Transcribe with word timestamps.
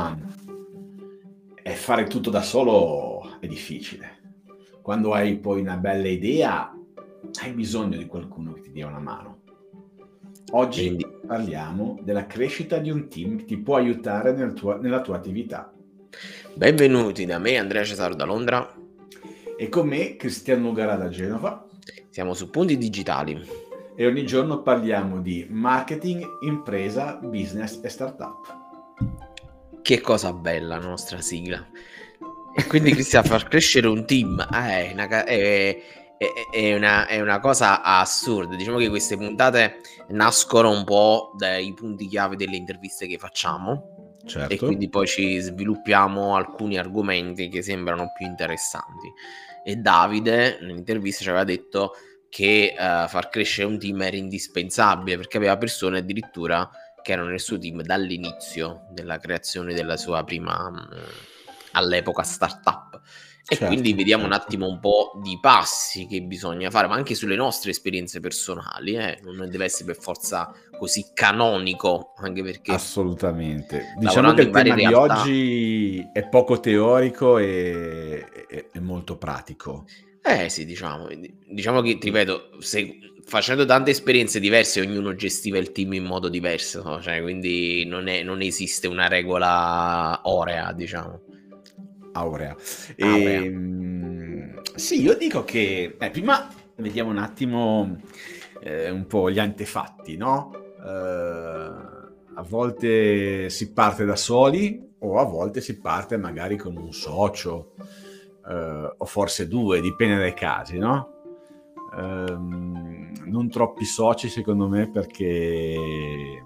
man. 0.00 0.34
E 1.62 1.70
fare 1.72 2.04
tutto 2.04 2.30
da 2.30 2.42
solo 2.42 3.38
è 3.38 3.46
difficile. 3.46 4.18
Quando 4.80 5.12
hai 5.12 5.36
poi 5.38 5.60
una 5.60 5.76
bella 5.76 6.08
idea, 6.08 6.72
hai 7.42 7.52
bisogno 7.52 7.98
di 7.98 8.06
qualcuno 8.06 8.54
che 8.54 8.62
ti 8.62 8.72
dia 8.72 8.86
una 8.86 8.98
mano. 8.98 9.42
Oggi 10.52 10.86
Quindi. 10.86 11.06
parliamo 11.26 11.98
della 12.02 12.26
crescita 12.26 12.78
di 12.78 12.90
un 12.90 13.08
team 13.08 13.36
che 13.36 13.44
ti 13.44 13.58
può 13.58 13.76
aiutare 13.76 14.32
nel 14.32 14.54
tua, 14.54 14.78
nella 14.78 15.00
tua 15.00 15.16
attività. 15.16 15.72
Benvenuti 16.54 17.24
da 17.24 17.38
me, 17.38 17.56
Andrea 17.56 17.84
Cesaro 17.84 18.14
da 18.14 18.24
Londra. 18.24 18.74
E 19.56 19.68
con 19.68 19.86
me, 19.86 20.16
Cristiano 20.16 20.72
Gara 20.72 20.96
da 20.96 21.08
Genova. 21.08 21.66
Siamo 22.08 22.34
su 22.34 22.50
Punti 22.50 22.76
Digitali. 22.78 23.38
E 23.94 24.06
ogni 24.06 24.24
giorno 24.24 24.62
parliamo 24.62 25.20
di 25.20 25.46
marketing, 25.48 26.24
impresa, 26.40 27.16
business 27.22 27.78
e 27.82 27.88
startup. 27.90 28.59
Che 29.82 30.00
cosa 30.00 30.32
bella 30.32 30.76
la 30.76 30.86
nostra 30.86 31.20
sigla. 31.20 31.66
E 32.56 32.66
quindi 32.66 32.92
Cristiano, 32.92 33.28
far 33.28 33.48
crescere 33.48 33.86
un 33.86 34.04
team 34.04 34.38
eh, 34.52 34.88
è, 34.88 34.92
una, 34.92 35.24
è, 35.24 35.76
è, 36.52 36.74
una, 36.74 37.06
è 37.06 37.20
una 37.20 37.38
cosa 37.38 37.82
assurda. 37.82 38.56
Diciamo 38.56 38.78
che 38.78 38.88
queste 38.88 39.16
puntate 39.16 39.80
nascono 40.08 40.70
un 40.70 40.84
po' 40.84 41.32
dai 41.36 41.72
punti 41.74 42.06
chiave 42.06 42.36
delle 42.36 42.56
interviste 42.56 43.06
che 43.06 43.18
facciamo 43.18 44.10
Certo. 44.24 44.52
E 44.52 44.58
quindi 44.58 44.88
poi 44.88 45.06
ci 45.06 45.38
sviluppiamo 45.38 46.36
alcuni 46.36 46.78
argomenti 46.78 47.48
che 47.48 47.62
sembrano 47.62 48.12
più 48.16 48.26
interessanti. 48.26 49.12
E 49.64 49.76
Davide 49.76 50.58
nell'intervista 50.60 51.22
ci 51.22 51.28
aveva 51.28 51.44
detto 51.44 51.92
che 52.28 52.74
uh, 52.74 53.08
far 53.08 53.28
crescere 53.28 53.66
un 53.66 53.78
team 53.78 54.02
era 54.02 54.16
indispensabile 54.16 55.16
perché 55.16 55.36
aveva 55.36 55.56
persone 55.56 55.98
addirittura 55.98 56.68
che 57.02 57.12
erano 57.12 57.28
nel 57.28 57.40
suo 57.40 57.58
team 57.58 57.82
dall'inizio 57.82 58.86
della 58.90 59.18
creazione 59.18 59.74
della 59.74 59.96
sua 59.96 60.22
prima 60.24 60.70
mh, 60.70 60.88
all'epoca 61.72 62.22
startup 62.22 63.00
e 63.52 63.56
certo, 63.56 63.66
quindi 63.66 63.94
vediamo 63.94 64.22
certo. 64.22 64.36
un 64.36 64.42
attimo 64.42 64.68
un 64.68 64.78
po' 64.78 65.18
di 65.20 65.36
passi 65.40 66.06
che 66.06 66.22
bisogna 66.22 66.70
fare, 66.70 66.86
ma 66.86 66.94
anche 66.94 67.16
sulle 67.16 67.34
nostre 67.34 67.72
esperienze 67.72 68.20
personali, 68.20 68.94
eh? 68.94 69.18
non 69.24 69.48
deve 69.50 69.64
essere 69.64 69.86
per 69.86 69.96
forza 70.00 70.52
così 70.78 71.06
canonico, 71.12 72.12
anche 72.18 72.44
perché... 72.44 72.70
Assolutamente. 72.70 73.94
Diciamo 73.98 74.34
che 74.34 74.42
il 74.42 74.50
tema 74.50 74.74
di 74.76 74.86
oggi 74.86 76.08
è 76.12 76.28
poco 76.28 76.60
teorico 76.60 77.38
e, 77.38 78.24
e, 78.48 78.68
e 78.72 78.80
molto 78.80 79.16
pratico. 79.16 79.84
Eh 80.22 80.48
sì, 80.48 80.64
diciamo, 80.64 81.08
diciamo 81.48 81.80
che, 81.80 81.98
ti 81.98 82.06
ripeto, 82.06 82.60
se, 82.60 82.98
facendo 83.24 83.64
tante 83.64 83.90
esperienze 83.90 84.40
diverse, 84.40 84.80
ognuno 84.80 85.14
gestiva 85.14 85.58
il 85.58 85.72
team 85.72 85.94
in 85.94 86.04
modo 86.04 86.28
diverso, 86.28 86.82
no? 86.82 87.00
cioè, 87.00 87.22
quindi 87.22 87.84
non, 87.86 88.08
è, 88.08 88.22
non 88.22 88.40
esiste 88.42 88.86
una 88.86 89.08
regola 89.08 90.20
orea, 90.24 90.72
diciamo. 90.72 91.20
Aurea. 92.12 92.56
E, 92.96 93.06
ehm, 93.06 94.62
sì, 94.74 95.00
io 95.00 95.16
dico 95.16 95.44
che 95.44 95.96
eh, 95.98 96.10
prima 96.10 96.48
vediamo 96.76 97.10
un 97.10 97.18
attimo 97.18 98.00
eh, 98.60 98.90
un 98.90 99.06
po' 99.06 99.30
gli 99.30 99.38
antefatti, 99.38 100.16
no? 100.16 100.52
Eh, 100.84 101.88
a 102.34 102.42
volte 102.42 103.50
si 103.50 103.72
parte 103.72 104.04
da 104.04 104.16
soli 104.16 104.88
o 104.98 105.18
a 105.18 105.24
volte 105.24 105.60
si 105.60 105.78
parte 105.78 106.16
magari 106.16 106.56
con 106.56 106.76
un 106.76 106.92
socio 106.92 107.74
eh, 108.48 108.94
o 108.96 109.04
forse 109.04 109.46
due, 109.48 109.80
dipende 109.80 110.16
dai 110.16 110.34
casi, 110.34 110.78
no? 110.78 111.18
Ehm, 111.96 112.89
non 113.24 113.48
troppi 113.48 113.84
soci 113.84 114.28
secondo 114.28 114.68
me 114.68 114.88
perché 114.88 116.44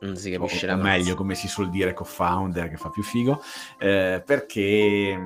non 0.00 0.16
si 0.16 0.30
capisce 0.30 0.70
o, 0.70 0.74
o 0.74 0.76
meglio, 0.76 1.14
come 1.14 1.34
si 1.34 1.48
suol 1.48 1.70
dire, 1.70 1.94
co-founder 1.94 2.68
che 2.68 2.76
fa 2.76 2.90
più 2.90 3.02
figo, 3.02 3.40
eh, 3.78 4.22
perché 4.24 5.18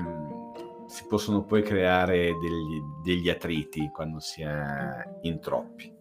si 0.87 1.05
possono 1.07 1.43
poi 1.45 1.63
creare 1.63 2.33
degli, 2.41 2.81
degli, 3.03 3.29
atriti 3.29 3.91
quando 3.93 4.21
si 4.21 4.43
è 4.43 5.07
in 5.23 5.41
troppi. 5.41 5.93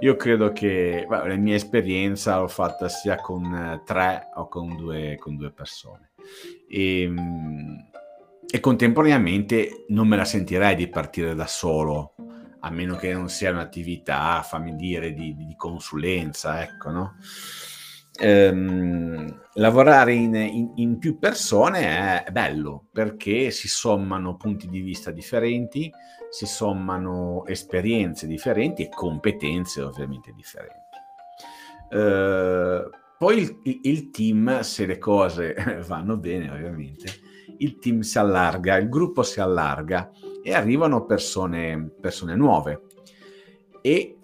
Io 0.00 0.16
credo 0.16 0.50
che 0.52 1.06
beh, 1.08 1.28
la 1.28 1.36
mia 1.36 1.54
esperienza 1.54 2.38
l'ho 2.38 2.48
fatta 2.48 2.88
sia 2.88 3.16
con 3.16 3.82
tre 3.84 4.30
o 4.34 4.48
con 4.48 4.76
due, 4.76 5.16
con 5.18 5.36
due 5.36 5.52
persone. 5.52 6.10
E, 6.68 7.12
e 8.48 8.60
contemporaneamente 8.60 9.84
non 9.88 10.08
me 10.08 10.16
la 10.16 10.24
sentirei 10.24 10.74
di 10.74 10.88
partire 10.88 11.34
da 11.34 11.46
solo, 11.46 12.14
a 12.60 12.70
meno 12.70 12.96
che 12.96 13.12
non 13.12 13.28
sia 13.28 13.50
un'attività, 13.50 14.42
fammi 14.42 14.74
dire, 14.76 15.12
di, 15.12 15.34
di 15.36 15.54
consulenza, 15.56 16.62
ecco, 16.62 16.90
no? 16.90 17.14
ehm, 18.18 19.42
lavorare 19.54 20.14
in, 20.14 20.34
in, 20.34 20.72
in, 20.76 20.98
più 20.98 21.18
persone 21.18 22.24
è 22.24 22.30
bello 22.30 22.86
perché 22.92 23.50
si 23.50 23.68
sommano 23.68 24.36
punti 24.36 24.68
di 24.68 24.80
vista 24.80 25.10
differenti, 25.10 25.90
si 26.30 26.46
sommano 26.46 27.44
esperienze 27.46 28.26
differenti 28.26 28.82
e 28.82 28.88
competenze 28.88 29.82
ovviamente 29.82 30.32
differenti. 30.34 30.84
Eh, 31.90 32.90
poi 33.18 33.38
il, 33.62 33.80
il, 33.82 34.10
team, 34.10 34.60
se 34.60 34.86
le 34.86 34.98
cose 34.98 35.54
vanno 35.86 36.16
bene 36.16 36.50
ovviamente, 36.50 37.06
il 37.58 37.78
team 37.78 38.00
si 38.00 38.18
allarga, 38.18 38.76
il 38.76 38.88
gruppo 38.88 39.22
si 39.22 39.40
allarga 39.40 40.10
e 40.46 40.54
arrivano 40.54 41.04
persone, 41.06 41.90
persone 42.00 42.36
nuove. 42.36 42.82
E 43.80 44.16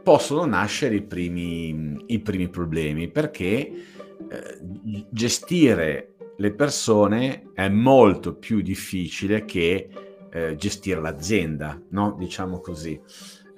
possono 0.00 0.44
nascere 0.44 0.94
i 0.94 1.02
primi, 1.02 2.04
i 2.06 2.20
primi 2.20 2.48
problemi 2.48 3.10
perché 3.10 3.48
eh, 3.58 5.04
gestire 5.10 6.14
le 6.36 6.54
persone 6.54 7.50
è 7.52 7.68
molto 7.68 8.36
più 8.36 8.60
difficile 8.60 9.44
che 9.44 9.88
eh, 10.30 10.54
gestire 10.54 11.00
l'azienda, 11.00 11.82
no? 11.90 12.14
diciamo 12.16 12.60
così, 12.60 13.00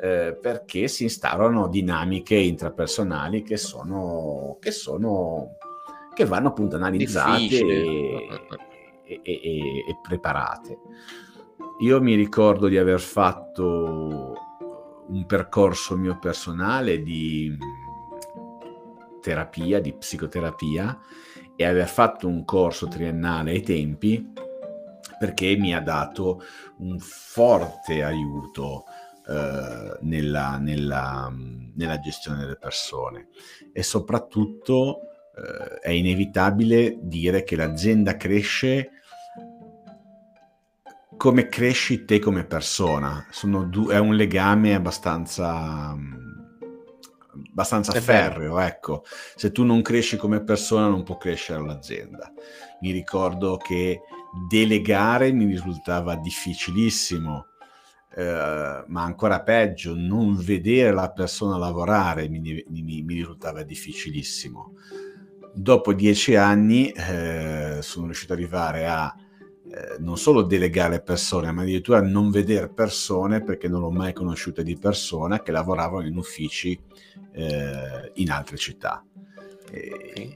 eh, 0.00 0.38
perché 0.40 0.88
si 0.88 1.02
instaurano 1.02 1.68
dinamiche 1.68 2.36
intrapersonali 2.36 3.42
che 3.42 3.58
sono, 3.58 4.56
che 4.60 4.70
sono 4.70 5.56
che 6.14 6.24
vanno 6.24 6.48
appunto 6.48 6.76
analizzate 6.76 7.58
e, 7.58 8.28
e, 9.04 9.20
e, 9.22 9.38
e 9.88 9.96
preparate. 10.02 10.78
Io 11.80 11.98
mi 12.02 12.14
ricordo 12.14 12.68
di 12.68 12.76
aver 12.76 13.00
fatto 13.00 14.34
un 15.06 15.24
percorso 15.26 15.96
mio 15.96 16.18
personale 16.18 17.02
di 17.02 17.56
terapia, 19.22 19.80
di 19.80 19.94
psicoterapia 19.94 20.98
e 21.56 21.64
aver 21.64 21.88
fatto 21.88 22.28
un 22.28 22.44
corso 22.44 22.86
triennale 22.86 23.52
ai 23.52 23.62
tempi 23.62 24.30
perché 25.18 25.56
mi 25.56 25.74
ha 25.74 25.80
dato 25.80 26.42
un 26.80 26.98
forte 26.98 28.02
aiuto 28.02 28.84
eh, 29.26 29.96
nella, 30.02 30.58
nella, 30.58 31.32
nella, 31.74 31.98
gestione 31.98 32.40
delle 32.40 32.56
persone. 32.56 33.28
E 33.72 33.82
soprattutto 33.82 35.00
eh, 35.34 35.78
è 35.78 35.90
inevitabile 35.90 36.98
dire 37.00 37.42
che 37.42 37.56
l'azienda 37.56 38.18
cresce 38.18 38.90
come 41.20 41.50
cresci 41.50 42.06
te 42.06 42.18
come 42.18 42.46
persona. 42.46 43.26
Du- 43.68 43.90
è 43.90 43.98
un 43.98 44.14
legame 44.14 44.74
abbastanza, 44.74 45.94
abbastanza 47.50 47.92
ferreo, 48.00 48.58
ecco. 48.58 49.04
Se 49.36 49.52
tu 49.52 49.64
non 49.64 49.82
cresci 49.82 50.16
come 50.16 50.42
persona 50.42 50.88
non 50.88 51.02
può 51.02 51.18
crescere 51.18 51.62
l'azienda. 51.62 52.32
Mi 52.80 52.90
ricordo 52.92 53.58
che 53.58 54.00
delegare 54.48 55.30
mi 55.30 55.44
risultava 55.44 56.16
difficilissimo, 56.16 57.48
eh, 58.16 58.84
ma 58.86 59.02
ancora 59.02 59.42
peggio, 59.42 59.92
non 59.94 60.34
vedere 60.36 60.90
la 60.90 61.10
persona 61.10 61.58
lavorare 61.58 62.30
mi, 62.30 62.40
mi, 62.40 63.02
mi 63.02 63.14
risultava 63.14 63.62
difficilissimo. 63.62 64.72
Dopo 65.52 65.92
dieci 65.92 66.34
anni 66.34 66.90
eh, 66.92 67.80
sono 67.82 68.06
riuscito 68.06 68.32
ad 68.32 68.38
arrivare 68.38 68.86
a 68.86 69.14
eh, 69.72 69.98
non 70.00 70.18
solo 70.18 70.42
delegare 70.42 71.00
persone, 71.00 71.52
ma 71.52 71.62
addirittura 71.62 72.02
non 72.02 72.30
vedere 72.30 72.68
persone 72.68 73.42
perché 73.44 73.68
non 73.68 73.80
l'ho 73.80 73.92
mai 73.92 74.12
conosciuta 74.12 74.62
di 74.62 74.76
persona 74.76 75.42
che 75.42 75.52
lavoravano 75.52 76.08
in 76.08 76.16
uffici 76.16 76.76
eh, 77.32 78.10
in 78.14 78.30
altre 78.32 78.56
città. 78.56 79.04
E, 79.70 80.34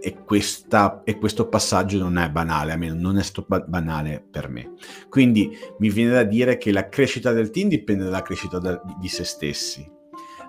e, 0.00 0.18
questa, 0.22 1.02
e, 1.02 1.16
questo 1.16 1.48
passaggio 1.48 1.98
non 1.98 2.18
è 2.18 2.28
banale, 2.28 2.72
almeno 2.72 2.94
non 2.94 3.18
è 3.18 3.24
banale 3.66 4.22
per 4.30 4.50
me. 4.50 4.74
Quindi 5.08 5.56
mi 5.78 5.88
viene 5.88 6.10
da 6.10 6.24
dire 6.24 6.58
che 6.58 6.70
la 6.70 6.90
crescita 6.90 7.32
del 7.32 7.48
team 7.48 7.68
dipende 7.68 8.04
dalla 8.04 8.20
crescita 8.20 8.58
da, 8.58 8.80
di, 8.84 8.96
di 9.00 9.08
se 9.08 9.24
stessi. 9.24 9.90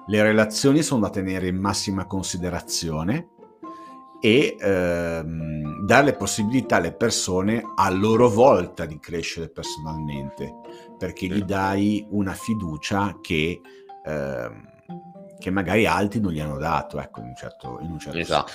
Le 0.07 0.21
relazioni 0.21 0.81
sono 0.81 1.01
da 1.01 1.09
tenere 1.09 1.47
in 1.47 1.57
massima 1.57 2.05
considerazione 2.05 3.29
e 4.21 4.57
ehm, 4.59 5.85
dare 5.85 6.13
possibilità 6.13 6.75
alle 6.75 6.93
persone 6.93 7.61
a 7.75 7.89
loro 7.89 8.29
volta 8.29 8.85
di 8.85 8.99
crescere 8.99 9.49
personalmente, 9.49 10.53
perché 10.97 11.27
gli 11.27 11.41
dai 11.43 12.05
una 12.09 12.33
fiducia 12.33 13.17
che, 13.21 13.61
ehm, 14.05 14.69
che 15.39 15.49
magari 15.49 15.85
altri 15.85 16.19
non 16.19 16.31
gli 16.31 16.39
hanno 16.39 16.57
dato, 16.57 16.99
ecco, 16.99 17.21
in 17.21 17.27
un 17.27 17.35
certo, 17.35 17.79
in 17.81 17.91
un 17.91 17.99
certo 17.99 18.17
esatto. 18.17 18.51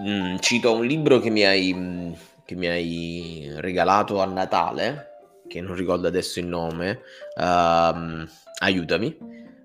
mm, 0.00 0.36
cito 0.40 0.74
un 0.74 0.84
libro 0.84 1.20
che 1.20 1.30
mi, 1.30 1.44
hai, 1.44 1.72
mm, 1.72 2.12
che 2.44 2.54
mi 2.56 2.66
hai 2.66 3.52
regalato 3.56 4.20
a 4.20 4.24
Natale, 4.24 5.06
che 5.46 5.60
non 5.60 5.74
ricordo 5.74 6.08
adesso 6.08 6.40
il 6.40 6.46
nome, 6.46 7.00
uh, 7.36 8.26
aiutami. 8.58 9.16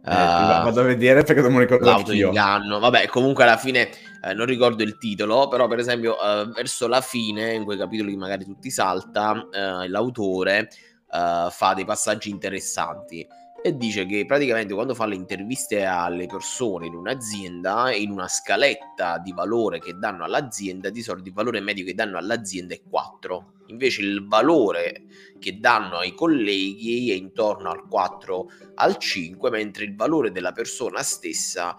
Uh, 0.06 0.64
vado 0.64 0.82
a 0.82 0.84
vedere 0.84 1.24
perché 1.24 1.42
non 1.42 1.54
mi 1.54 1.60
ricordo 1.60 1.86
l'autoinganno. 1.86 2.80
Vabbè, 2.80 3.08
comunque 3.08 3.44
alla 3.44 3.58
fine 3.58 3.90
eh, 4.26 4.34
non 4.34 4.48
ricordo 4.48 4.82
il 4.82 4.98
titolo, 4.98 5.48
però 5.48 5.68
per 5.68 5.78
esempio 5.78 6.20
eh, 6.20 6.48
verso 6.48 6.88
la 6.88 7.02
fine, 7.02 7.54
in 7.54 7.64
quei 7.64 7.78
capitoli 7.78 8.12
che 8.12 8.18
magari 8.18 8.44
tutti 8.44 8.72
salta, 8.72 9.48
eh, 9.52 9.88
l'autore 9.88 10.70
eh, 11.12 11.48
fa 11.52 11.74
dei 11.76 11.86
passaggi 11.86 12.32
interessanti 12.32 13.28
e 13.66 13.78
dice 13.78 14.06
che 14.06 14.26
praticamente 14.26 14.76
quando 14.76 14.94
fa 14.94 15.06
le 15.08 15.16
interviste 15.16 15.86
alle 15.86 16.28
persone 16.28 16.86
in 16.86 16.94
un'azienda, 16.94 17.92
in 17.92 18.12
una 18.12 18.28
scaletta 18.28 19.18
di 19.18 19.32
valore 19.32 19.80
che 19.80 19.94
danno 19.98 20.24
all'azienda, 20.24 20.90
di 20.90 21.02
solito 21.02 21.30
il 21.30 21.34
valore 21.34 21.62
medio 21.62 21.84
che 21.84 21.96
danno 21.96 22.18
all'azienda 22.18 22.76
è 22.76 22.82
4. 22.88 23.54
Invece 23.68 24.02
il 24.02 24.28
valore 24.28 25.06
che 25.40 25.60
danno 25.60 25.98
ai 25.98 26.14
colleghi 26.14 27.10
è 27.10 27.16
intorno 27.16 27.72
al 27.72 27.88
4 27.88 28.52
al 28.76 28.98
5, 28.98 29.50
mentre 29.50 29.86
il 29.86 29.96
valore 29.96 30.32
della 30.32 30.52
persona 30.52 31.02
stessa 31.02 31.76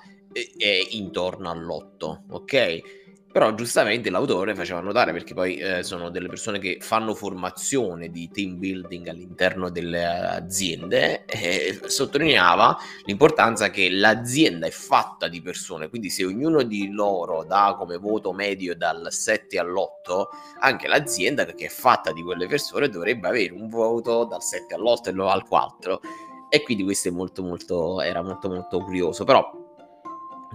è 0.56 0.86
intorno 0.90 1.50
all'8, 1.50 2.20
ok? 2.30 3.04
Però 3.36 3.54
giustamente 3.54 4.08
l'autore 4.08 4.54
faceva 4.54 4.80
notare, 4.80 5.12
perché 5.12 5.34
poi 5.34 5.56
eh, 5.58 5.82
sono 5.82 6.08
delle 6.08 6.26
persone 6.26 6.58
che 6.58 6.78
fanno 6.80 7.14
formazione 7.14 8.08
di 8.08 8.30
team 8.30 8.58
building 8.58 9.08
all'interno 9.08 9.68
delle 9.68 10.06
aziende, 10.06 11.26
e 11.26 11.78
sottolineava 11.84 12.78
l'importanza 13.04 13.68
che 13.68 13.90
l'azienda 13.90 14.66
è 14.66 14.70
fatta 14.70 15.28
di 15.28 15.42
persone, 15.42 15.90
quindi 15.90 16.08
se 16.08 16.24
ognuno 16.24 16.62
di 16.62 16.90
loro 16.90 17.44
dà 17.44 17.74
come 17.78 17.98
voto 17.98 18.32
medio 18.32 18.74
dal 18.74 19.08
7 19.12 19.58
all'8, 19.58 20.28
anche 20.60 20.88
l'azienda 20.88 21.44
che 21.44 21.66
è 21.66 21.68
fatta 21.68 22.12
di 22.12 22.22
quelle 22.22 22.46
persone 22.46 22.88
dovrebbe 22.88 23.28
avere 23.28 23.52
un 23.52 23.68
voto 23.68 24.24
dal 24.24 24.42
7 24.42 24.76
all'8 24.76 25.08
e 25.08 25.12
non 25.12 25.28
al 25.28 25.46
4. 25.46 26.00
E 26.48 26.62
quindi 26.62 26.84
questo 26.84 27.08
è 27.08 27.10
molto 27.10 27.42
molto, 27.42 28.00
era 28.00 28.22
molto 28.22 28.48
molto 28.48 28.78
curioso, 28.80 29.24
però 29.24 29.65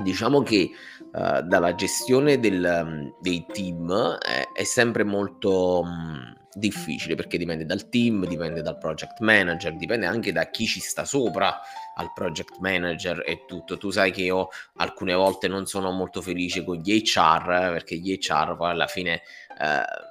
Diciamo 0.01 0.42
che 0.42 0.71
uh, 1.12 1.42
dalla 1.42 1.75
gestione 1.75 2.39
del, 2.39 2.83
um, 2.83 3.15
dei 3.21 3.45
team 3.51 4.18
è, 4.18 4.48
è 4.53 4.63
sempre 4.63 5.03
molto 5.03 5.81
um, 5.81 6.36
difficile 6.53 7.15
perché 7.15 7.38
dipende 7.38 7.65
dal 7.65 7.89
team, 7.89 8.25
dipende 8.25 8.62
dal 8.62 8.77
project 8.77 9.19
manager, 9.19 9.75
dipende 9.75 10.06
anche 10.06 10.31
da 10.31 10.50
chi 10.50 10.65
ci 10.65 10.80
sta 10.80 11.06
sopra 11.06 11.59
al 11.95 12.12
project 12.13 12.57
manager 12.59 13.24
e 13.25 13.45
tutto. 13.45 13.77
Tu 13.77 13.89
sai 13.89 14.12
che 14.12 14.24
io 14.24 14.50
alcune 14.77 15.13
volte 15.13 15.48
non 15.48 15.65
sono 15.65 15.92
molto 15.92 16.21
felice 16.21 16.63
con 16.63 16.77
gli 16.77 17.01
HR 17.04 17.71
perché 17.71 17.95
gli 17.97 18.18
HR 18.19 18.56
poi 18.57 18.71
alla 18.71 18.88
fine... 18.88 19.21
Uh, 19.59 20.11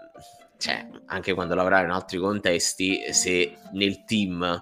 cioè, 0.61 0.87
anche 1.07 1.33
quando 1.33 1.55
lavorai 1.55 1.85
in 1.85 1.91
altri 1.91 2.19
contesti, 2.19 3.01
se 3.13 3.57
nel 3.73 4.05
team 4.05 4.61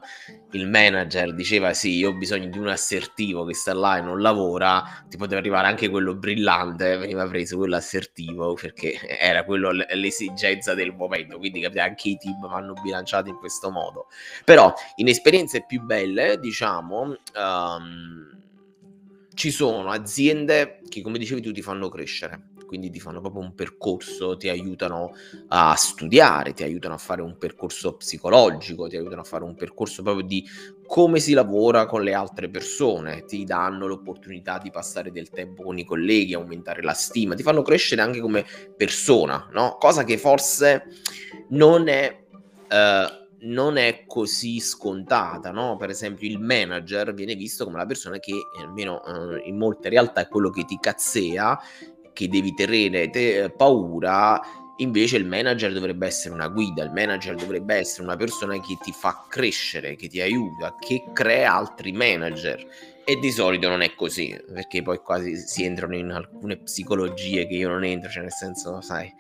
il 0.53 0.69
manager 0.69 1.35
diceva 1.35 1.75
sì, 1.75 1.97
io 1.97 2.11
ho 2.11 2.15
bisogno 2.15 2.47
di 2.47 2.57
un 2.57 2.69
assertivo 2.69 3.45
che 3.45 3.53
sta 3.53 3.75
là 3.75 3.99
e 3.99 4.01
non 4.01 4.21
lavora, 4.21 4.85
ti 5.09 5.17
poteva 5.17 5.41
arrivare 5.41 5.67
anche 5.67 5.89
quello 5.89 6.15
brillante, 6.15 6.97
veniva 6.99 7.27
preso 7.27 7.57
quello 7.57 7.75
assertivo 7.75 8.55
perché 8.55 8.97
era 9.19 9.43
quello 9.45 9.73
l'esigenza 9.73 10.73
del 10.73 10.95
momento, 10.95 11.37
quindi 11.37 11.61
capite, 11.61 11.81
anche 11.81 12.11
i 12.11 12.17
team 12.17 12.47
vanno 12.49 12.75
bilanciati 12.75 13.31
in 13.31 13.37
questo 13.37 13.71
modo. 13.71 14.07
Però 14.45 14.73
in 14.97 15.09
esperienze 15.09 15.65
più 15.67 15.83
belle, 15.83 16.39
diciamo, 16.39 17.17
um, 17.35 18.41
ci 19.35 19.51
sono 19.51 19.91
aziende 19.91 20.81
che, 20.89 21.03
come 21.03 21.19
dicevi 21.19 21.43
tu, 21.43 21.51
ti 21.51 21.63
fanno 21.63 21.89
crescere 21.89 22.48
quindi 22.69 22.91
ti 22.91 23.01
fanno 23.01 23.21
proprio 23.21 23.41
un 23.41 23.55
percorso, 23.55 24.37
ti 24.37 24.51
aiutano 24.51 25.15
a 25.49 25.75
studiare, 25.75 26.53
ti 26.53 26.63
aiutano 26.63 26.95
a 26.95 26.99
fare 26.99 27.23
un 27.23 27.39
percorso 27.39 27.95
psicologico, 27.95 28.87
ti 28.89 28.97
aiutano 28.97 29.23
a 29.23 29.25
fare 29.25 29.45
un 29.45 29.55
percorso 29.55 30.03
proprio 30.03 30.27
di 30.27 30.47
come 30.87 31.19
si 31.19 31.33
lavora 31.33 31.87
con 31.87 32.03
le 32.03 32.13
altre 32.13 32.51
persone, 32.51 33.25
ti 33.25 33.45
danno 33.45 33.87
l'opportunità 33.87 34.59
di 34.59 34.71
passare 34.71 35.11
del 35.11 35.31
tempo 35.31 35.63
con 35.63 35.79
i 35.79 35.85
colleghi, 35.85 36.35
aumentare 36.35 36.83
la 36.83 36.93
stima, 36.93 37.35
ti 37.35 37.43
fanno 37.43 37.63
crescere 37.63 38.03
anche 38.03 38.21
come 38.21 38.45
persona, 38.77 39.49
no? 39.53 39.77
Cosa 39.81 40.05
che 40.05 40.19
forse 40.19 40.85
non 41.49 41.89
è... 41.89 42.23
Uh, 42.71 43.27
non 43.41 43.77
è 43.77 44.05
così 44.07 44.59
scontata, 44.59 45.51
no? 45.51 45.77
Per 45.77 45.91
esempio, 45.91 46.27
il 46.29 46.41
manager 46.41 47.15
viene 47.15 47.35
visto 47.35 47.65
come 47.65 47.79
la 47.79 47.87
persona 47.87 48.19
che, 48.19 48.35
almeno 48.61 49.03
eh, 49.05 49.49
in 49.49 49.57
molte 49.57 49.89
realtà, 49.89 50.23
è 50.23 50.29
quello 50.29 50.51
che 50.51 50.65
ti 50.65 50.79
cazzea 50.81 51.59
che 52.19 52.29
devi 52.29 52.53
tenere 52.53 53.11
te, 53.11 53.49
paura, 53.57 54.41
invece 54.79 55.19
il 55.19 55.25
manager 55.25 55.73
dovrebbe 55.73 56.09
essere 56.09 56.35
una 56.35 56.49
guida, 56.49 56.83
il 56.83 56.91
manager 56.91 57.37
dovrebbe 57.37 57.77
essere 57.77 58.03
una 58.03 58.17
persona 58.17 58.59
che 58.59 58.77
ti 58.83 58.91
fa 58.91 59.25
crescere, 59.29 59.95
che 59.95 60.09
ti 60.09 60.21
aiuta, 60.21 60.75
che 60.81 61.05
crea 61.13 61.55
altri 61.55 61.93
manager. 61.93 62.67
E 63.05 63.21
di 63.21 63.31
solito 63.31 63.69
non 63.69 63.83
è 63.83 63.95
così, 63.95 64.37
perché 64.53 64.83
poi 64.83 64.99
quasi 64.99 65.37
si 65.37 65.63
entrano 65.63 65.95
in 65.95 66.11
alcune 66.11 66.57
psicologie 66.57 67.47
che 67.47 67.55
io 67.55 67.69
non 67.69 67.85
entro, 67.85 68.11
cioè 68.11 68.23
nel 68.23 68.33
senso, 68.33 68.81
sai, 68.81 69.15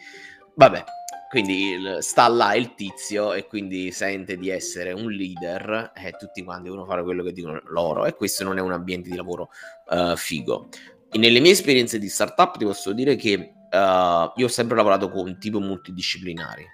vabbè, 0.54 0.82
quindi 1.30 1.78
sta 2.00 2.26
là 2.26 2.56
il 2.56 2.74
tizio 2.74 3.32
e 3.32 3.46
quindi 3.46 3.92
sente 3.92 4.36
di 4.36 4.48
essere 4.48 4.90
un 4.90 5.08
leader 5.08 5.92
e 5.94 6.10
tutti 6.18 6.42
quanti 6.42 6.64
devono 6.64 6.84
fare 6.84 7.04
quello 7.04 7.22
che 7.22 7.32
dicono 7.32 7.62
loro 7.66 8.06
e 8.06 8.14
questo 8.14 8.42
non 8.42 8.58
è 8.58 8.60
un 8.60 8.72
ambiente 8.72 9.08
di 9.08 9.16
lavoro 9.16 9.50
uh, 9.90 10.16
figo 10.16 10.68
nelle 11.12 11.40
mie 11.40 11.52
esperienze 11.52 11.98
di 11.98 12.08
startup 12.08 12.56
ti 12.58 12.64
posso 12.64 12.92
dire 12.92 13.16
che 13.16 13.34
uh, 13.34 14.32
io 14.36 14.44
ho 14.44 14.48
sempre 14.48 14.76
lavorato 14.76 15.10
con 15.10 15.38
tipo 15.38 15.60
multidisciplinari, 15.60 16.66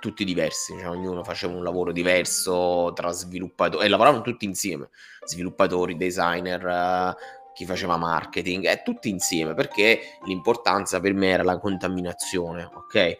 tutti 0.00 0.24
diversi, 0.24 0.74
cioè 0.78 0.88
ognuno 0.88 1.22
faceva 1.24 1.54
un 1.54 1.62
lavoro 1.62 1.92
diverso 1.92 2.92
tra 2.94 3.10
sviluppatori 3.12 3.84
e 3.84 3.88
lavoravano 3.88 4.22
tutti 4.22 4.44
insieme, 4.44 4.88
sviluppatori, 5.24 5.96
designer, 5.96 6.64
uh, 6.64 7.38
chi 7.52 7.66
faceva 7.66 7.96
marketing, 7.96 8.66
eh, 8.66 8.82
tutti 8.84 9.08
insieme 9.08 9.52
perché 9.52 10.00
l'importanza 10.24 11.00
per 11.00 11.12
me 11.12 11.28
era 11.28 11.42
la 11.42 11.58
contaminazione, 11.58 12.64
ok? 12.72 13.18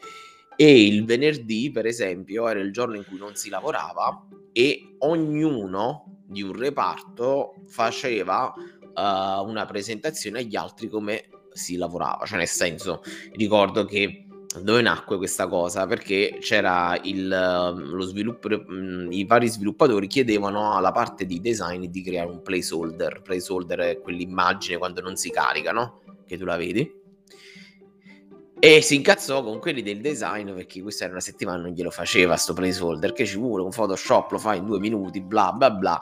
E 0.56 0.86
il 0.86 1.04
venerdì, 1.04 1.70
per 1.70 1.86
esempio, 1.86 2.48
era 2.48 2.60
il 2.60 2.72
giorno 2.72 2.96
in 2.96 3.04
cui 3.04 3.18
non 3.18 3.34
si 3.34 3.48
lavorava 3.48 4.26
e 4.52 4.96
ognuno 4.98 6.18
di 6.24 6.42
un 6.42 6.52
reparto 6.56 7.54
faceva 7.66 8.52
uh, 8.98 9.48
una 9.48 9.64
presentazione 9.66 10.40
agli 10.40 10.56
altri 10.56 10.88
come 10.88 11.28
si 11.52 11.76
lavorava, 11.76 12.24
cioè 12.26 12.38
nel 12.38 12.48
senso 12.48 13.02
ricordo 13.32 13.84
che 13.84 14.24
dove 14.62 14.80
nacque 14.80 15.18
questa 15.18 15.46
cosa? 15.46 15.86
Perché 15.86 16.38
c'era 16.40 16.98
il, 17.02 17.30
ehm, 17.30 17.90
lo 17.90 18.02
sviluppo, 18.02 18.48
mm, 18.48 19.12
i 19.12 19.24
vari 19.24 19.46
sviluppatori 19.48 20.06
chiedevano 20.06 20.74
alla 20.74 20.90
parte 20.90 21.26
di 21.26 21.40
design 21.40 21.84
di 21.84 22.02
creare 22.02 22.30
un 22.30 22.40
placeholder. 22.40 23.20
Placeholder 23.22 23.78
è 23.80 24.00
quell'immagine 24.00 24.78
quando 24.78 25.00
non 25.02 25.16
si 25.16 25.30
carica, 25.30 25.72
no? 25.72 26.00
Che 26.26 26.38
tu 26.38 26.44
la 26.44 26.56
vedi. 26.56 26.96
E 28.60 28.80
si 28.80 28.96
incazzò 28.96 29.44
con 29.44 29.60
quelli 29.60 29.82
del 29.82 30.00
design 30.00 30.52
perché 30.52 30.82
questa 30.82 31.04
era 31.04 31.12
una 31.12 31.22
settimana 31.22 31.58
non 31.62 31.70
glielo 31.70 31.90
faceva 31.90 32.34
sto 32.36 32.54
placeholder 32.54 33.12
che 33.12 33.24
ci 33.24 33.36
vuole 33.36 33.62
un 33.62 33.70
Photoshop 33.70 34.32
lo 34.32 34.38
fa 34.38 34.56
in 34.56 34.66
due 34.66 34.80
minuti 34.80 35.20
bla 35.20 35.52
bla 35.52 35.70
bla 35.70 35.96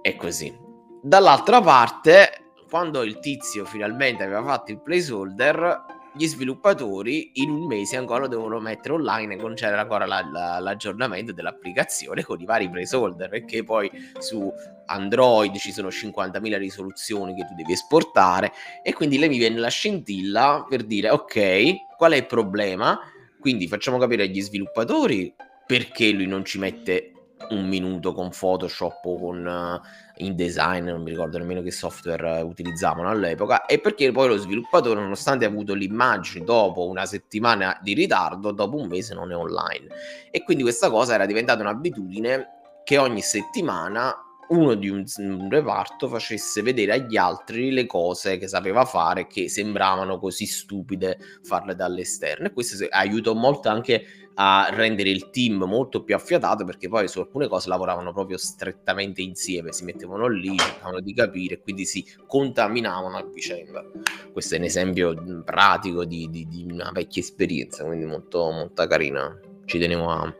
e 0.00 0.16
così 0.16 0.61
Dall'altra 1.04 1.60
parte, 1.60 2.52
quando 2.70 3.02
il 3.02 3.18
tizio 3.18 3.64
finalmente 3.64 4.22
aveva 4.22 4.44
fatto 4.44 4.70
il 4.70 4.80
placeholder, 4.80 5.84
gli 6.14 6.28
sviluppatori 6.28 7.32
in 7.42 7.50
un 7.50 7.66
mese 7.66 7.96
ancora 7.96 8.28
devono 8.28 8.60
mettere 8.60 8.94
online 8.94 9.34
e 9.34 9.36
non 9.36 9.54
c'era 9.54 9.80
ancora 9.80 10.06
la, 10.06 10.24
la, 10.30 10.60
l'aggiornamento 10.60 11.32
dell'applicazione 11.32 12.22
con 12.22 12.40
i 12.40 12.44
vari 12.44 12.70
placeholder 12.70 13.28
perché 13.30 13.64
poi 13.64 13.90
su 14.20 14.48
Android 14.86 15.56
ci 15.56 15.72
sono 15.72 15.88
50.000 15.88 16.56
risoluzioni 16.56 17.34
che 17.34 17.46
tu 17.46 17.54
devi 17.54 17.72
esportare 17.72 18.52
e 18.84 18.92
quindi 18.92 19.18
lei 19.18 19.30
mi 19.30 19.38
viene 19.38 19.58
la 19.58 19.70
scintilla 19.70 20.64
per 20.68 20.84
dire 20.84 21.10
ok 21.10 21.96
qual 21.96 22.12
è 22.12 22.16
il 22.16 22.26
problema? 22.26 22.96
Quindi 23.40 23.66
facciamo 23.66 23.98
capire 23.98 24.22
agli 24.22 24.40
sviluppatori 24.40 25.34
perché 25.66 26.12
lui 26.12 26.26
non 26.26 26.44
ci 26.44 26.58
mette 26.58 27.11
un 27.50 27.66
minuto 27.66 28.12
con 28.12 28.30
Photoshop 28.30 29.04
o 29.04 29.18
con 29.18 29.44
uh, 29.44 30.22
InDesign, 30.22 30.84
non 30.86 31.02
mi 31.02 31.10
ricordo 31.10 31.38
nemmeno 31.38 31.62
che 31.62 31.70
software 31.70 32.40
uh, 32.40 32.46
utilizzavano 32.46 33.08
all'epoca, 33.08 33.66
e 33.66 33.80
perché 33.80 34.10
poi 34.12 34.28
lo 34.28 34.36
sviluppatore, 34.36 35.00
nonostante 35.00 35.44
ha 35.44 35.48
avuto 35.48 35.74
l'immagine 35.74 36.44
dopo 36.44 36.86
una 36.86 37.06
settimana 37.06 37.78
di 37.82 37.94
ritardo, 37.94 38.52
dopo 38.52 38.76
un 38.76 38.88
mese 38.88 39.14
non 39.14 39.30
è 39.32 39.36
online. 39.36 39.86
E 40.30 40.42
quindi 40.42 40.62
questa 40.62 40.90
cosa 40.90 41.14
era 41.14 41.26
diventata 41.26 41.60
un'abitudine 41.60 42.46
che 42.84 42.98
ogni 42.98 43.20
settimana 43.20 44.14
uno 44.52 44.74
di 44.74 44.88
un, 44.88 45.04
un, 45.16 45.48
reparto 45.50 46.08
facesse 46.08 46.62
vedere 46.62 46.92
agli 46.92 47.16
altri 47.16 47.70
le 47.70 47.86
cose 47.86 48.36
che 48.36 48.48
sapeva 48.48 48.84
fare 48.84 49.26
che 49.26 49.48
sembravano 49.48 50.18
così 50.18 50.46
stupide 50.46 51.18
farle 51.42 51.74
dall'esterno 51.74 52.46
e 52.46 52.52
questo 52.52 52.86
aiutò 52.90 53.34
molto 53.34 53.68
anche 53.68 54.04
a 54.34 54.68
rendere 54.70 55.10
il 55.10 55.30
team 55.30 55.64
molto 55.64 56.02
più 56.04 56.14
affiatato 56.14 56.64
perché 56.64 56.88
poi 56.88 57.08
su 57.08 57.20
alcune 57.20 57.48
cose 57.48 57.68
lavoravano 57.68 58.12
proprio 58.12 58.38
strettamente 58.38 59.20
insieme, 59.20 59.72
si 59.72 59.84
mettevano 59.84 60.26
lì, 60.26 60.56
cercavano 60.56 61.00
di 61.00 61.12
capire 61.12 61.60
quindi 61.60 61.84
si 61.84 62.04
contaminavano 62.26 63.16
a 63.16 63.24
vicenda. 63.24 63.84
Questo 64.32 64.54
è 64.54 64.58
un 64.58 64.64
esempio 64.64 65.42
pratico 65.44 66.04
di, 66.04 66.28
di, 66.30 66.46
di 66.48 66.66
una 66.70 66.90
vecchia 66.92 67.20
esperienza, 67.20 67.84
quindi 67.84 68.06
molto, 68.06 68.50
molto 68.50 68.86
carina. 68.86 69.38
Ci 69.64 69.78
tenevo 69.78 70.10
a... 70.10 70.34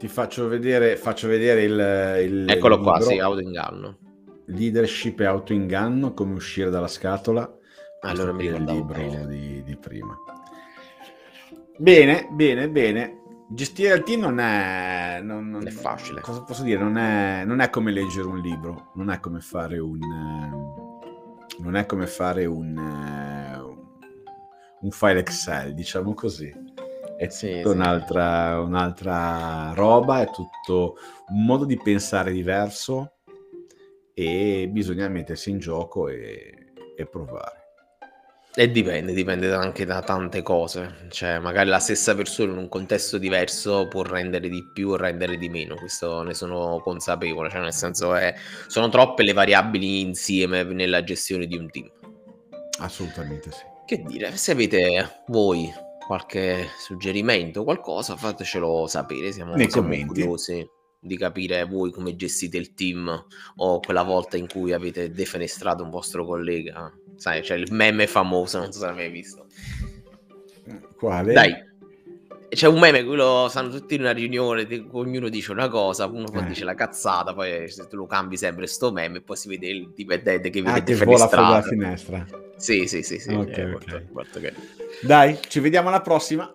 Ti 0.00 0.08
faccio 0.08 0.48
vedere, 0.48 0.96
faccio 0.96 1.28
vedere 1.28 1.62
il, 1.62 2.22
il 2.24 2.50
Eccolo 2.50 2.76
il 2.76 2.80
qua, 2.80 3.02
sì, 3.02 3.18
autoinganno. 3.18 3.98
Leadership 4.46 5.20
e 5.20 5.26
autoinganno, 5.26 6.14
come 6.14 6.32
uscire 6.32 6.70
dalla 6.70 6.88
scatola. 6.88 7.58
Allora 8.00 8.32
mi 8.32 8.44
ricordo 8.44 8.72
il 8.72 8.78
libro 8.78 9.26
di, 9.26 9.62
di 9.62 9.76
prima. 9.76 10.16
Bene, 11.76 12.28
bene, 12.30 12.70
bene. 12.70 13.18
Gestire 13.50 13.94
il 13.94 14.02
team 14.02 14.22
non 14.22 14.40
è, 14.40 15.20
non, 15.22 15.50
non 15.50 15.66
è 15.66 15.70
facile. 15.70 16.22
Cosa 16.22 16.44
posso 16.44 16.62
dire? 16.62 16.80
Non 16.80 16.96
è, 16.96 17.44
non 17.44 17.60
è, 17.60 17.68
come 17.68 17.92
leggere 17.92 18.26
un 18.26 18.38
libro, 18.38 18.92
non 18.94 19.10
è 19.10 19.20
come 19.20 19.40
fare 19.40 19.78
un. 19.78 19.98
non 21.58 21.76
è 21.76 21.84
come 21.84 22.06
fare 22.06 22.46
un, 22.46 22.74
un 24.80 24.90
file 24.90 25.18
Excel, 25.18 25.74
diciamo 25.74 26.14
così. 26.14 26.50
È 27.20 27.28
sì, 27.28 27.60
sì. 27.60 27.68
Un'altra, 27.68 28.60
un'altra 28.60 29.72
roba, 29.74 30.22
è 30.22 30.30
tutto 30.30 30.96
un 31.28 31.44
modo 31.44 31.66
di 31.66 31.76
pensare 31.76 32.32
diverso 32.32 33.16
e 34.14 34.66
bisogna 34.72 35.06
mettersi 35.08 35.50
in 35.50 35.58
gioco 35.58 36.08
e, 36.08 36.72
e 36.96 37.06
provare. 37.06 37.58
E 38.54 38.70
dipende, 38.70 39.12
dipende 39.12 39.52
anche 39.52 39.84
da 39.84 40.00
tante 40.00 40.40
cose. 40.40 41.08
Cioè, 41.10 41.38
magari 41.40 41.68
la 41.68 41.78
stessa 41.78 42.14
persona 42.14 42.52
in 42.52 42.58
un 42.58 42.68
contesto 42.70 43.18
diverso 43.18 43.86
può 43.86 44.00
rendere 44.00 44.48
di 44.48 44.70
più 44.72 44.88
o 44.88 44.96
rendere 44.96 45.36
di 45.36 45.50
meno. 45.50 45.74
Questo 45.74 46.22
ne 46.22 46.32
sono 46.32 46.80
consapevole. 46.82 47.50
Cioè, 47.50 47.60
nel 47.60 47.74
senso 47.74 48.14
è 48.14 48.34
sono 48.66 48.88
troppe 48.88 49.24
le 49.24 49.34
variabili 49.34 50.00
insieme 50.00 50.62
nella 50.62 51.04
gestione 51.04 51.44
di 51.44 51.58
un 51.58 51.68
team. 51.68 51.90
Assolutamente 52.78 53.50
sì. 53.50 53.64
Che 53.84 54.02
dire, 54.04 54.34
se 54.38 54.52
avete 54.52 55.22
voi 55.26 55.70
qualche 56.10 56.66
suggerimento, 56.76 57.62
qualcosa, 57.62 58.16
fatecelo 58.16 58.88
sapere. 58.88 59.30
Siamo, 59.30 59.54
Nei 59.54 59.70
siamo 59.70 59.86
commenti. 59.86 60.06
curiosi 60.08 60.68
di 60.98 61.16
capire 61.16 61.64
voi 61.64 61.92
come 61.92 62.16
gestite 62.16 62.56
il 62.56 62.74
team 62.74 63.26
o 63.58 63.78
quella 63.78 64.02
volta 64.02 64.36
in 64.36 64.48
cui 64.48 64.72
avete 64.72 65.12
defenestrato 65.12 65.84
un 65.84 65.90
vostro 65.90 66.26
collega. 66.26 66.92
Sai, 67.14 67.42
c'è 67.42 67.54
il 67.54 67.72
meme 67.72 68.08
famoso, 68.08 68.58
non 68.58 68.72
so 68.72 68.80
se 68.80 68.86
l'avete 68.86 69.08
visto. 69.08 69.46
Quale? 70.96 71.32
Dai. 71.32 71.69
C'è 72.50 72.66
un 72.66 72.80
meme, 72.80 73.04
quello 73.04 73.46
stanno 73.48 73.70
tutti 73.70 73.94
in 73.94 74.00
una 74.00 74.10
riunione, 74.10 74.66
ognuno 74.90 75.28
dice 75.28 75.52
una 75.52 75.68
cosa, 75.68 76.06
uno 76.06 76.24
poi 76.24 76.42
eh. 76.42 76.46
dice 76.46 76.64
la 76.64 76.74
cazzata, 76.74 77.32
poi 77.32 77.72
tu 77.88 77.96
lo 77.96 78.06
cambi 78.06 78.36
sempre 78.36 78.66
sto 78.66 78.90
meme 78.90 79.18
e 79.18 79.20
poi 79.22 79.36
si 79.36 79.48
vede 79.48 79.68
il 79.68 79.92
dipendente 79.94 80.50
che 80.50 80.60
vede 80.60 80.78
ah, 80.78 80.82
che 80.82 81.04
vola 81.04 81.28
fuori 81.28 81.44
dalla 81.44 81.62
finestra. 81.62 82.26
Sì, 82.56 82.86
sì, 82.88 83.02
sì, 83.02 83.18
sì. 83.18 83.32
Okay, 83.32 83.72
okay. 83.72 84.02
Molto, 84.12 84.38
molto 84.40 84.40
Dai, 85.02 85.38
ci 85.48 85.60
vediamo 85.60 85.88
alla 85.88 86.00
prossima. 86.00 86.52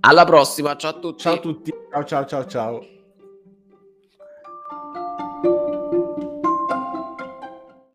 Alla 0.00 0.24
prossima, 0.24 0.76
ciao 0.76 0.90
a 0.90 0.98
tutti. 0.98 1.22
Ciao 1.22 1.34
a 1.34 1.38
tutti. 1.38 1.72
Ciao 1.90 2.04
ciao 2.04 2.26
ciao 2.26 2.46
ciao. 2.46 2.97